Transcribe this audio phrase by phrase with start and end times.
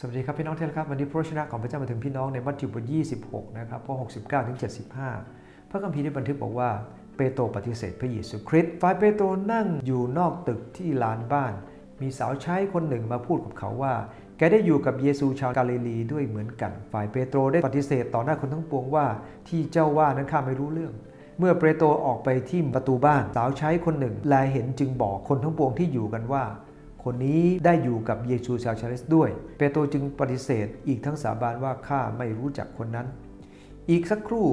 [0.00, 2.84] สวัสดีครับพี่น้องที่รักครับวันนี้พระชนะของพระเจ้ามาถึงพี่น้องในมัทธิวบท
[3.20, 4.58] 26นะครับข้อ69ถึง
[5.12, 6.70] 75 พระคัมภีร์ได้บันทึกบอกว่า
[7.16, 11.52] เปโตรปฏิเสธพระเยซูคริสต์ฝ่ายเปโตรนั่งอยู่นอกตึกที่ลานบ้าน
[12.00, 13.94] มีสาวใช้คนหนึ่งมาพูดกับเขาว่า
[14.38, 19.06] แกได้อยู่กับเยซูชาวกาลิลีด้วยเหมือนกัน ฝ่ายเปโตรได้ปฏิเสธต่อหน้าคนทั้งปวงว่า
[19.48, 20.92] ที่เจ้าว่านั้นข้าไม่รู้เรื่อง
[21.38, 26.44] เมื่อเปโตรออกไปที่ประตูบ้านสาวใช้คนหนึ่งแลเห็นจึงบอกคนทั้งปวงที่อยู่กันว่า
[27.04, 33.06] คนนี้ได้อยู่กับเยซูชาวชาเลสด้วย เปโตรจึงปฏิเสธอีกทั้งสาบานว่าข้าไม่รู้จักคนนั้น
[33.90, 34.46] อีกสักครู่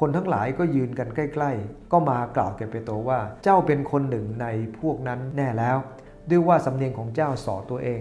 [0.00, 4.46] คนทั้งหลายก็ยืนกันใกล้ ๆ ก็มากล่าวแก่เปโตรว่าเจ้าเป็นคนหนึ่งใน
[4.78, 5.78] พวกนั้นแน่แล้ว
[6.30, 8.00] ด้วยว่าสำเนียงของเจ้าสอตัวเอง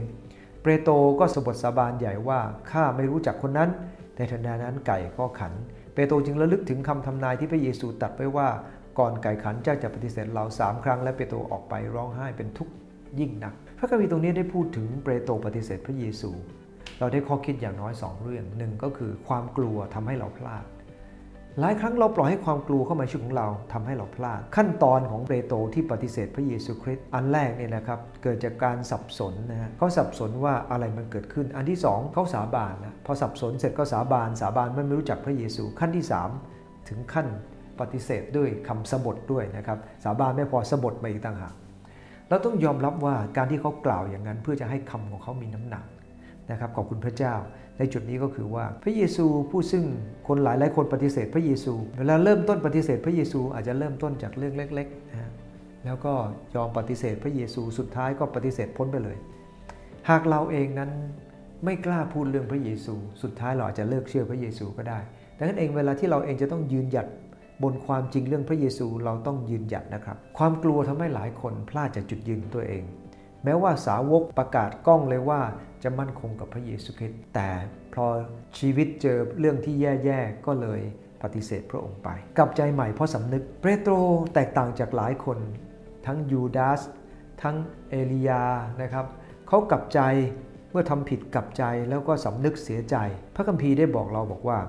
[0.61, 2.39] เปโตรก็สบทสาบานใหญ่ว่า
[2.71, 3.69] ข้าไม่รู้จักคนนั้น
[4.17, 5.53] ในทันใดนั้นไก่ก็ขัน
[5.93, 8.49] เปโตรจึงระลึกถึงคำทำนายที่พระเยซูตรัสไว้ว่า
[8.99, 12.73] ก่อนไก่ขันเจ้าจะปฏิเสธเราสามครั้งและเปโตรออกไปร้องไห้เป็นทุกข์
[13.19, 16.31] ยิ่งหนัก ระคัมภีร์ตรงนี้ได้พูดถึงเปโตรปฏิเสธพระเยซู
[16.99, 20.65] เราได้ข้อคิดอย่างน้อย 2 เรื่องหนึ่งก็คือความกลัวทำให้เราพลาด
[21.59, 36.05] หลายครั้งเราปล่อยให้ความกลัวเข้ามาชีวิตของเราทำให้เราพลาด ขั้นตอนของเปโตรที่ปฏิเสธพระเยซูคริสต์อันแรกเนี่ยนะครับเกิดจากการสับสนนะฮะเขาสับสนว่าอะไรมันเกิดขึ้น อันที่ 2เขาสาบานนะพอสับสนเสร็จก็สาบานสาบานไม่รู้จักพระเยซู ขั้นที่
[36.47, 37.27] 3 ถึงขั้น
[37.79, 41.53] ปฏิเสธด้วยคำสบทด้วยนะครับสาบานไม่พอสบทมาอีกต่างหาก
[42.29, 45.85] เราต้องยอมรับว่าการที่เขากล่าวอย่างนั้น เพื่อจะให้คำของเขามีน้ำหนัก
[46.51, 47.33] นะครับขอบคุณพระเจ้า
[47.77, 49.85] ในจุดนี้ก็คือว่าพระเยซูผู้ซึ่ง
[50.27, 55.31] คนหลายหลายคนปฏิเสธพระเยซู เวลาเริ่มต้นปฏิเสธพระเยซูอาจจะเริ่มต้นจากเรื่องเล็กๆนะฮะ
[55.85, 56.13] แล้วก็
[56.55, 59.17] ยอมปฏิเสธพระเยซูสุดท้ายก็ปฏิเสธพ้นไปเลย
[60.09, 60.91] หากเราเองนั้น
[61.65, 64.99] ไม่กล้าพูดเรื่องพระเยซู สุดท้ายเราอาจจะเลิกเชื่อพระเยซูก็ได้
[65.37, 67.07] ดังนั้นเองเวลาที่เราเองจะต้องยืนหยัด
[67.63, 72.83] บนความจริงเรื่องพระเยซูเราต้องยืนหยัดนะครับ ความกลัวทำให้หลายคนพลาดจากจุดยืนตัวเอง
[73.43, 75.41] แม้ว่าสาวกประกาศกล้องเลยว่า
[75.83, 77.49] จะมั่นคงกับพระเยซูคริสต์แต่
[77.93, 78.07] พอ
[78.59, 80.81] ชีวิตเจอเรื่องที่แย่ๆก็เลย
[81.23, 83.93] ปฏิเสธพระองค์ไป กลับใจใหม่เพราะสำนึกเปโตร
[84.33, 85.37] แตกต่างจากหลายคน
[86.05, 86.81] ทั้งยูดาส
[87.43, 87.55] ทั้ง
[87.89, 88.43] เอลียา
[88.81, 89.05] นะครับ
[89.47, 89.99] เขากลับใจ
[90.71, 92.95] เมื่อทำผิดกลับใจแล้วก็สำนึกเสียใจ
[93.35, 94.59] พระคัมภีร์ได้บอกเราบอกว่า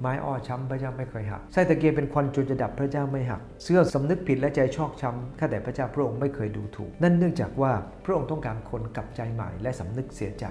[0.00, 7.72] ไม้อ้อช้ำพระเจ้าไม่เคยหักไส้ตะเกียงเป็นควันจนจะดับพระเจ้าไม่หัก เสื้อสำนึกผิดและใจชอกช้ำข้าแต่พระเจ้าพระองค์ไม่เคยดูถูก นั่นเนื่องจากว่า
[8.04, 10.44] พระองค์ต้องการคนกลับใจใหม่และสำนึกเสียใจ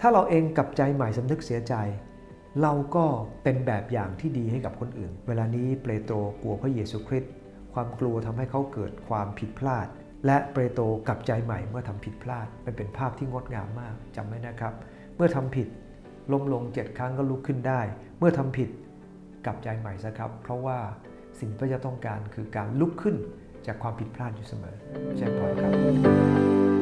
[0.00, 1.74] ถ้าเราเองกลับใจใหม่สำนึกเสียใจ
[2.62, 3.04] เราก็
[3.42, 7.32] เป็นแบบอย่างที่ดีให้กับคนอื่น เวลานี้เปโตรกลัวพระเยซูคริสต์
[7.74, 9.86] ความกลัวทำให้เขาเกิดความผิดพลาด
[10.26, 14.74] และเปโตรกลับใจใหม่เมื่อทำผิดพลาดมันเป็นภาพที่งดงามมากจำไว้นะครับ
[15.16, 15.68] เมื่อทำผิด
[16.32, 17.80] ล้มลงเจ็ดครั้งก็ลุกขึ้นได้
[18.18, 18.68] เมื่อทำผิด
[19.46, 20.78] กลับใจใหม่ซะครับ เพราะว่า
[21.40, 23.16] สิ่งที่พระเจ้าต้องการคือการลุกขึ้น
[23.66, 24.76] จากความผิดพลาดอยู่เสมอ
[25.18, 26.77] ใช่พอครับ